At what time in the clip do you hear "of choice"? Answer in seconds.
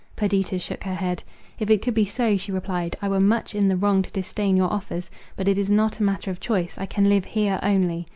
6.31-6.75